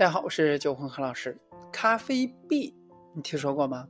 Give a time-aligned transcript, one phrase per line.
[0.00, 1.36] 大家好，我是九红何老师。
[1.70, 2.74] 咖啡币，
[3.14, 3.86] 你听说过吗？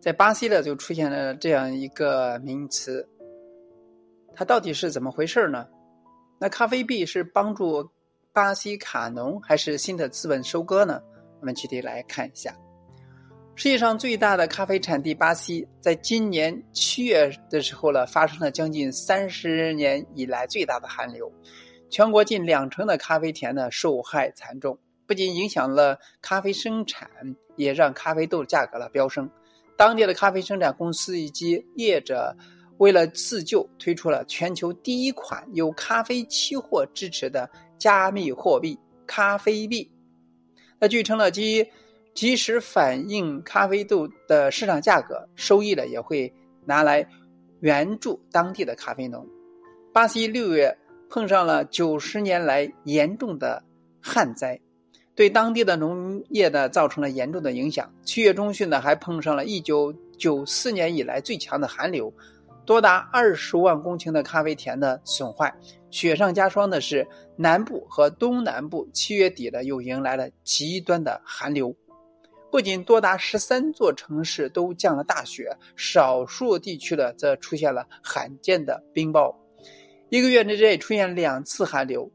[0.00, 3.06] 在巴西呢，就出现了这样一个名词，
[4.34, 5.68] 它到底是怎么回事呢？
[6.38, 7.86] 那咖啡币是帮助
[8.32, 10.98] 巴西卡农，还是新的资本收割呢？
[11.40, 12.56] 我们具体来看一下。
[13.54, 21.30] 世界上最大的咖啡产地巴西，在今年七月的时候呢，发生了将近三十年以来最大的寒流，
[21.90, 24.78] 全国近两成的咖啡田呢受害惨重。
[25.08, 27.08] 不仅影响了咖啡生产，
[27.56, 29.28] 也让咖啡豆价格了飙升。
[29.74, 32.36] 当地的咖啡生产公司以及业者
[32.76, 39.90] 为了自救，推出了全球第一款由咖啡期货支持的加密货币——咖啡币。
[40.78, 41.66] 那据称呢，即
[42.12, 46.30] 及时反映咖啡豆的市场价格，收益呢也会
[46.66, 47.08] 拿来
[47.60, 49.26] 援助当地的咖啡农。
[49.90, 50.76] 巴西六月
[51.08, 53.64] 碰上了九十年来严重的
[54.02, 54.60] 旱灾。
[55.18, 57.92] 对当地的农业呢造成了严重的影响。
[58.04, 62.14] 七月中旬呢，还碰上了一九九四年以来最强的寒流，
[62.64, 65.52] 多达二十万公顷的咖啡田的损坏。
[65.90, 71.74] 雪上加霜的是，南部和东南部七月底呢又迎来了极端的寒流，
[72.52, 79.34] 不仅多达十三座城市都降了大雪，少数地区呢则出现了罕见的冰雹。
[80.10, 82.08] 一个月之内出现两次寒流，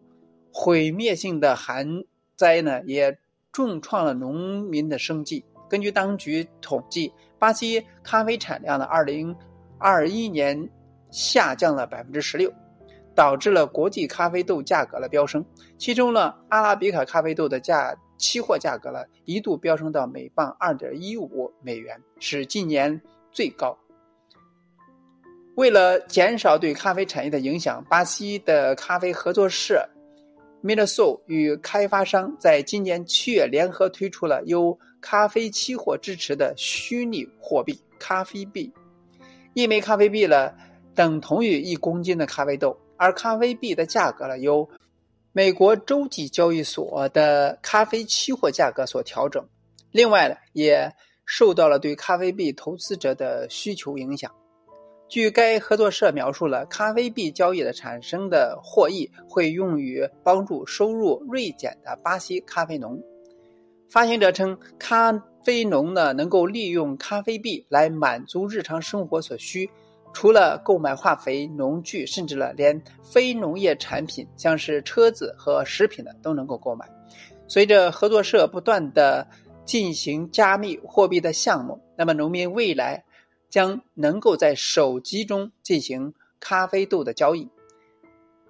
[0.54, 2.06] 毁灭性的寒。
[2.36, 3.18] 灾呢也
[3.52, 5.44] 重创了农民的生计。
[5.70, 9.36] 根据当局统计，巴西咖啡产量呢，二零
[9.80, 10.70] 二一年
[11.10, 12.54] 下降了百分之十六，
[13.16, 15.44] 导致了国际咖啡豆价格的飙升。
[15.78, 23.78] 其中呢，阿拉比卡咖啡豆的价期货价格呢，一度飙升到每磅二点一五美元，是近年最高。
[25.56, 29.88] 为了减少对咖啡产业的影响，巴西的咖啡合作社。
[30.66, 38.72] M i n s o 与开发商在今年七月联合推出了由咖啡期货支持的虚拟货币——咖啡币。
[39.54, 40.54] 一枚咖啡币呢，
[40.96, 44.70] 等同于一公斤的咖啡豆，而咖啡币的价格呢，由
[45.34, 49.46] 美国洲际交易所的咖啡期货价格所调整。
[49.92, 50.90] 另外呢，也
[51.26, 54.34] 受到了对咖啡币投资者的需求影响。
[55.14, 63.00] 据该合作社描述了咖啡币交易的产生的获益会用于帮助收入锐减的巴西咖啡农。
[63.88, 65.14] 发行者称，咖
[65.44, 69.70] 啡农呢能够利用咖啡币来满足日常生活所需，
[70.14, 76.90] 除了购买化肥、农具，甚至呢连非农业产品，像是车子和食品的都能够购买。
[77.48, 79.28] 随着合作社不断的
[79.64, 83.04] 进行加密货币的项目，那么农民未来。
[83.54, 87.48] 将能够在手机中进行咖啡豆的交易，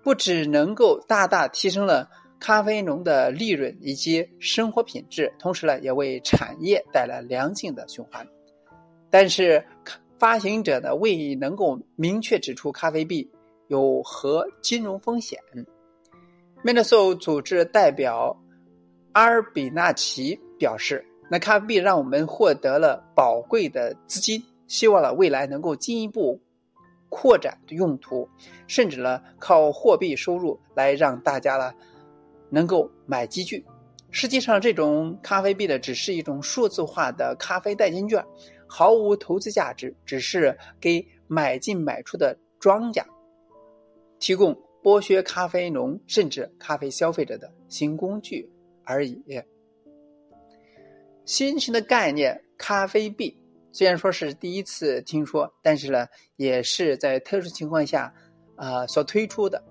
[0.01, 2.09] 不只能够大大提升了
[2.39, 8.25] 咖啡农的利润以及生活品质，同时呢，也为产业带来良性的循环。
[9.09, 9.65] 但是，
[10.17, 13.29] 发行者呢未能够明确指出咖啡币
[13.67, 15.37] 有何金融风险。
[15.53, 18.41] m i n s o 组织代表
[19.11, 26.41] 阿尔比纳奇表示：“那咖啡币让我们获得了宝贵的资金。”希望呢，未来能够进一步
[27.09, 28.27] 扩展用途，
[28.67, 31.73] 甚至呢，靠货币收入来让大家呢
[32.49, 33.65] 能够买积聚。
[34.09, 38.23] 实际上，这种咖啡币呢，只是一种数字化的咖啡代金券，
[38.67, 43.05] 毫无投资价值，只是给买进买出的庄家
[44.19, 48.51] 提供剥削咖啡农甚至咖啡消费者的新工具
[48.83, 49.23] 而已。
[51.25, 53.42] 新型的概念，咖啡币。
[53.73, 56.07] 虽然说是第一次听说，但是呢，
[56.37, 58.13] 也是在特殊情况下，
[58.55, 59.61] 啊所推出的。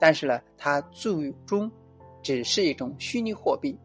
[0.00, 1.70] 但是呢，它最终
[2.22, 3.78] 只是一种虚拟货币，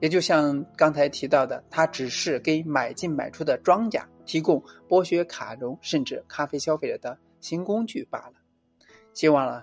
[0.00, 8.34] 也就像刚才提到的，它只是给买进买出的庄家提供剥削卡农甚至咖啡消费者的新工具罢了。
[9.14, 9.62] 希望呢，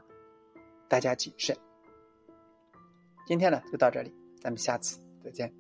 [0.88, 1.56] 大家谨慎。
[3.28, 4.12] 今天呢就到这里，
[4.42, 5.59] 咱们下次再见。